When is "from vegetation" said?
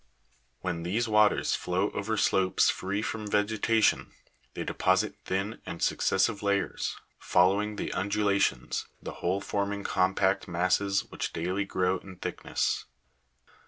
3.03-4.13